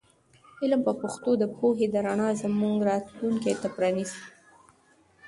علم 0.61 0.81
په 0.87 0.93
پښتو 1.01 1.31
د 1.37 1.43
پوهې 1.57 1.85
د 1.89 1.95
رڼا 2.05 2.29
زموږ 2.41 2.77
راتلونکي 2.89 3.53
ته 3.61 3.67
پرانیزي. 3.75 4.23